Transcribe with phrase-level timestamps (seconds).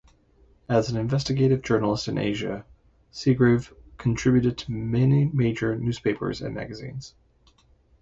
[0.67, 2.65] As an investigative journalist in Asia,
[3.11, 7.13] Seagrave contributed to many major newspapers and magazines.